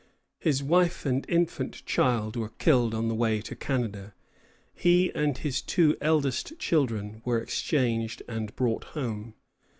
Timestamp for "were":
2.35-2.49, 7.23-7.39